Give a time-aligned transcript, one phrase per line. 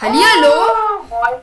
[0.00, 0.54] Hallihallo.
[1.10, 1.42] Moin.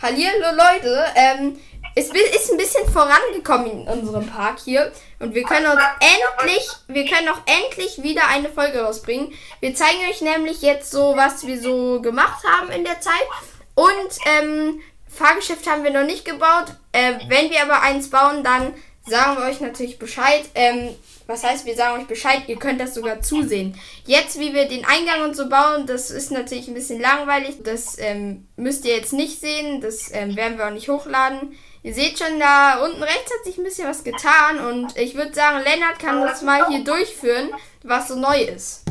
[0.00, 1.04] Hallihallo Leute.
[1.16, 1.60] Ähm,
[1.94, 7.04] es ist ein bisschen vorangekommen in unserem Park hier und wir können uns endlich, wir
[7.04, 9.34] können auch endlich wieder eine Folge rausbringen.
[9.60, 13.26] Wir zeigen euch nämlich jetzt so, was wir so gemacht haben in der Zeit
[13.74, 16.72] und ähm, Fahrgeschäft haben wir noch nicht gebaut.
[16.92, 18.72] Äh, wenn wir aber eins bauen, dann
[19.10, 20.48] sagen wir euch natürlich Bescheid.
[20.54, 20.96] Ähm,
[21.26, 23.78] was heißt, wir sagen euch Bescheid, ihr könnt das sogar zusehen.
[24.04, 27.56] Jetzt, wie wir den Eingang und so bauen, das ist natürlich ein bisschen langweilig.
[27.62, 29.80] Das ähm, müsst ihr jetzt nicht sehen.
[29.80, 31.56] Das ähm, werden wir auch nicht hochladen.
[31.82, 34.58] Ihr seht schon, da unten rechts hat sich ein bisschen was getan.
[34.58, 37.50] Und ich würde sagen, Lennart kann das mal hier durchführen,
[37.84, 38.84] was so neu ist.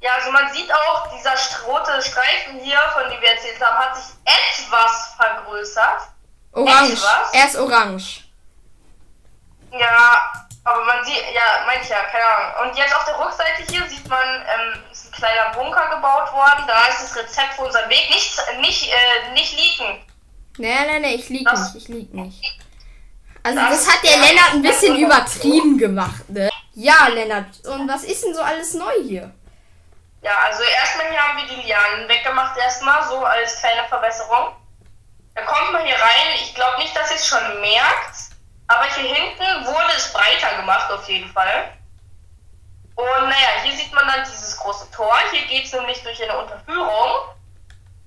[0.00, 1.34] Ja, also man sieht auch, dieser
[1.66, 6.02] rote Streifen hier, von dem wir erzählt haben, hat sich etwas vergrößert.
[6.52, 6.92] Orange.
[6.92, 7.34] Echt, was?
[7.34, 8.27] Er ist orange.
[9.72, 10.32] Ja,
[10.64, 12.70] aber man sieht, ja, meine ich ja, keine Ahnung.
[12.70, 16.64] Und jetzt auf der Rückseite hier sieht man, ähm, ist ein kleiner Bunker gebaut worden.
[16.66, 18.08] Da ist das Rezept für unseren Weg.
[18.10, 20.04] Nicht, nicht, äh, nicht leaken.
[20.58, 22.42] Nee, nee, nee, ich lieg Das- nicht, ich lieg nicht.
[23.42, 26.50] Also Das- das hat der Lennart ein bisschen übertrieben gemacht, ne?
[26.74, 29.32] Ja, Lennart, und was ist denn so alles neu hier?
[30.22, 34.54] Ja, also erstmal hier haben wir die Lianen weggemacht, erstmal so als kleine Verbesserung.
[35.34, 36.34] Da kommt man hier rein.
[36.42, 38.16] Ich glaube nicht, dass ihr es schon merkt,
[38.68, 41.72] aber hier hinten wurde es breiter gemacht, auf jeden Fall.
[42.94, 45.16] Und naja, hier sieht man dann dieses große Tor.
[45.30, 47.34] Hier geht es nämlich durch eine Unterführung.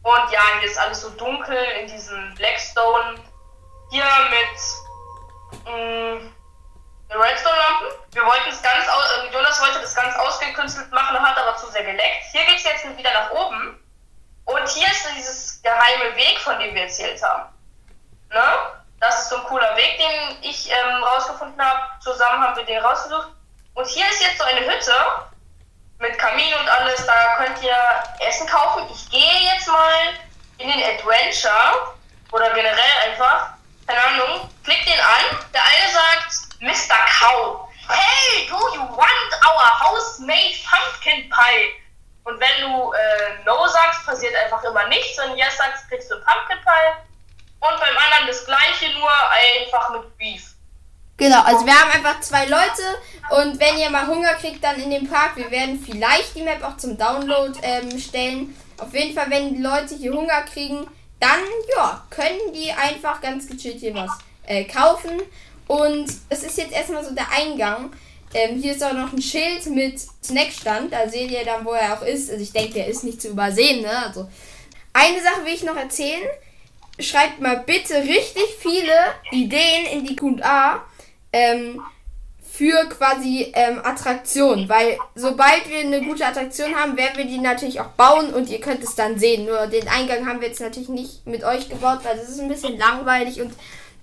[0.03, 3.15] Und ja, hier ist alles so dunkel in diesem Blackstone.
[3.89, 6.21] Hier mit mh,
[7.09, 7.87] Redstone-Lampen.
[8.11, 11.67] Wir wollten es ganz, au- äh, Jonas wollte das ganz ausgekünstelt machen, hat aber zu
[11.71, 12.25] sehr geleckt.
[12.31, 13.77] Hier geht es jetzt wieder nach oben.
[14.45, 17.53] Und hier ist dieses geheime Weg, von dem wir erzählt haben.
[18.29, 18.80] Ne?
[19.01, 21.79] Das ist so ein cooler Weg, den ich ähm, rausgefunden habe.
[22.01, 23.29] Zusammen haben wir den rausgesucht.
[23.73, 24.93] Und hier ist jetzt so eine Hütte
[25.97, 27.03] mit Kamin und alles.
[27.07, 27.75] Da könnt ihr
[28.19, 28.87] Essen kaufen.
[28.93, 30.13] Ich gehe jetzt mal
[30.59, 31.95] in den Adventure
[32.31, 33.53] oder generell einfach.
[33.87, 34.49] Keine Ahnung.
[34.63, 35.45] Klick den an.
[35.51, 36.95] Der eine sagt Mr.
[37.19, 37.67] Cow.
[37.87, 41.73] Hey, do you want our house-made pumpkin pie?
[42.23, 45.17] Und wenn du äh, No sagst, passiert einfach immer nichts.
[45.17, 47.10] Wenn Yes sagst, kriegst du Pumpkin Pie.
[47.61, 50.55] Und beim anderen das gleiche, nur einfach mit Beef.
[51.17, 52.81] Genau, also wir haben einfach zwei Leute
[53.29, 55.35] und wenn ihr mal Hunger kriegt, dann in dem Park.
[55.35, 58.57] Wir werden vielleicht die Map auch zum Download ähm, stellen.
[58.79, 60.87] Auf jeden Fall, wenn die Leute hier Hunger kriegen,
[61.19, 61.39] dann
[61.77, 64.09] ja, können die einfach ganz gechillt hier was
[64.47, 65.21] äh, kaufen.
[65.67, 67.93] Und es ist jetzt erstmal so der Eingang.
[68.33, 70.91] Ähm, hier ist auch noch ein Schild mit Snackstand.
[70.91, 72.31] Da seht ihr dann, wo er auch ist.
[72.31, 73.83] Also ich denke, der ist nicht zu übersehen.
[73.83, 74.05] Ne?
[74.05, 74.27] Also
[74.93, 76.27] eine Sache will ich noch erzählen.
[77.01, 78.93] Schreibt mal bitte richtig viele
[79.31, 80.83] Ideen in die Q&A
[81.33, 81.81] ähm,
[82.51, 84.67] für quasi ähm, Attraktionen.
[84.69, 88.59] Weil sobald wir eine gute Attraktion haben, werden wir die natürlich auch bauen und ihr
[88.59, 89.45] könnt es dann sehen.
[89.45, 92.49] Nur den Eingang haben wir jetzt natürlich nicht mit euch gebaut, weil das ist ein
[92.49, 93.53] bisschen langweilig und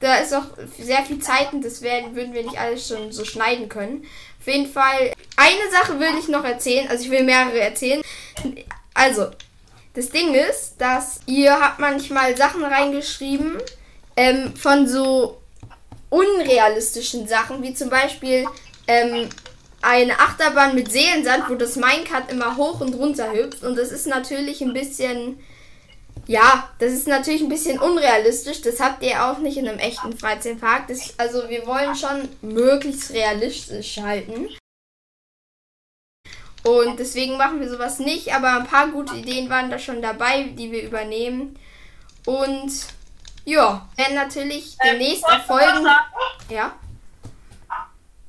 [0.00, 0.44] da ist auch
[0.78, 4.04] sehr viel Zeit und das werden, würden wir nicht alles schon so schneiden können.
[4.40, 8.02] Auf jeden Fall, eine Sache will ich noch erzählen, also ich will mehrere erzählen.
[8.94, 9.30] Also,
[9.98, 13.58] das Ding ist, dass ihr habt manchmal Sachen reingeschrieben
[14.16, 15.38] ähm, von so
[16.08, 18.46] unrealistischen Sachen, wie zum Beispiel
[18.86, 19.28] ähm,
[19.82, 23.64] eine Achterbahn mit Seelensand, wo das Minecart immer hoch und runter hüpft.
[23.64, 25.40] Und das ist natürlich ein bisschen,
[26.28, 28.62] ja, das ist natürlich ein bisschen unrealistisch.
[28.62, 30.86] Das habt ihr auch nicht in einem echten Freizeitpark.
[30.86, 34.48] Das, also wir wollen schon möglichst realistisch halten.
[36.64, 40.42] Und deswegen machen wir sowas nicht, aber ein paar gute Ideen waren da schon dabei,
[40.42, 41.58] die wir übernehmen.
[42.26, 42.72] Und
[43.44, 45.86] ja, werden natürlich demnächst Ähm, erfolgen.
[46.50, 46.72] Ja.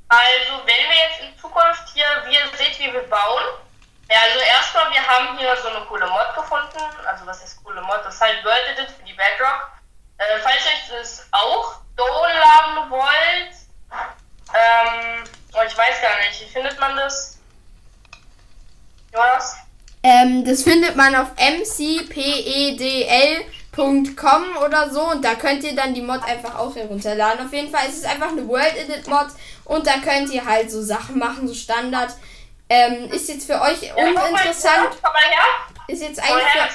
[0.07, 3.43] Also, wenn wir jetzt in Zukunft hier, wie ihr seht, wie wir bauen.
[4.09, 6.79] Ja, also erstmal, wir haben hier so eine coole Mod gefunden.
[7.05, 7.99] Also, was ist coole Mod?
[8.03, 9.69] Das ist halt World Edit für die Bedrock.
[10.17, 13.53] Äh, falls ihr euch das auch downloaden wollt,
[14.53, 15.23] ähm,
[15.67, 17.38] ich weiß gar nicht, wie findet man das?
[19.19, 19.55] Jonas?
[20.01, 22.97] Ähm, das findet man auf mcpedl.com
[24.65, 27.45] oder so und da könnt ihr dann die Mod einfach auch herunterladen.
[27.45, 29.27] Auf jeden Fall ist es einfach eine World Edit Mod
[29.65, 32.15] und da könnt ihr halt so Sachen machen, so Standard.
[32.69, 34.89] Ähm, ist jetzt für euch Ja, uninteressant.
[35.01, 35.45] Komm mal her.
[35.87, 36.69] Ist jetzt eigentlich für.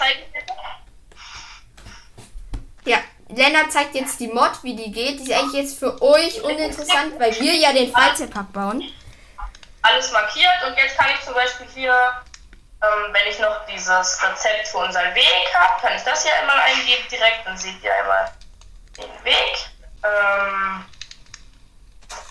[2.90, 2.98] Ja,
[3.28, 5.20] Lennart zeigt jetzt die Mod, wie die geht.
[5.20, 8.82] Die ist eigentlich jetzt für euch uninteressant, weil wir ja den Freizeitpark bauen.
[9.82, 11.94] alles markiert und jetzt kann ich zum Beispiel hier,
[12.84, 16.58] ähm, wenn ich noch dieses Rezept für unseren Weg habe, kann ich das hier einmal
[16.60, 18.32] eingeben direkt, dann seht ihr einmal
[18.96, 19.70] den Weg.
[20.04, 20.84] Ähm,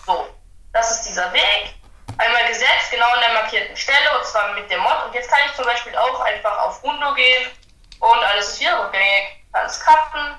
[0.06, 0.34] so,
[0.72, 1.74] das ist dieser Weg.
[2.18, 5.04] Einmal gesetzt, genau an der markierten Stelle und zwar mit dem Mod.
[5.06, 7.50] Und jetzt kann ich zum Beispiel auch einfach auf Undo gehen
[7.98, 9.44] und alles ist wieder rückgängig.
[9.52, 10.34] Kann es cutten,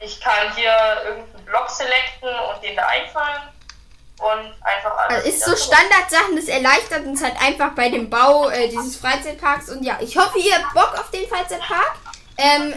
[0.00, 3.55] ich kann hier irgendeinen Block selecten und den da einfallen
[4.18, 5.24] und einfach alles.
[5.24, 9.70] Also ist so Standardsachen, das erleichtert uns halt einfach bei dem Bau äh, dieses Freizeitparks.
[9.70, 11.96] Und ja, ich hoffe, ihr habt Bock auf den Freizeitpark.
[12.38, 12.74] Ähm,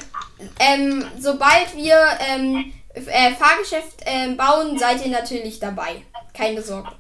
[0.59, 6.03] ähm, sobald wir ähm, äh, Fahrgeschäft ähm, bauen, seid ihr natürlich dabei.
[6.33, 6.91] Keine Sorge.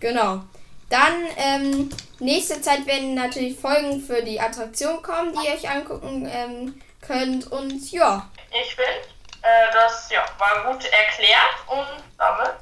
[0.00, 0.42] Genau.
[0.90, 6.28] Dann, ähm, nächste Zeit werden natürlich Folgen für die Attraktion kommen, die ihr euch angucken
[6.30, 7.50] ähm, könnt.
[7.50, 8.30] Und ja.
[8.50, 9.03] Ich finde,
[9.44, 11.86] äh, das ja, war gut erklärt und
[12.16, 12.56] damit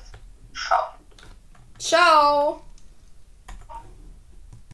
[0.53, 0.95] ciao.
[1.79, 2.63] Ciao.